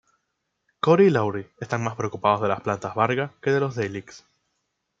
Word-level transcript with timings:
Cory 0.79 1.05
y 1.05 1.09
Lowery 1.11 1.47
están 1.59 1.83
más 1.83 1.93
preocupados 1.95 2.41
de 2.41 2.47
las 2.47 2.61
plantas 2.61 2.95
Varga 2.95 3.35
que 3.39 3.51
de 3.51 3.59
los 3.59 3.75
Daleks. 3.75 4.25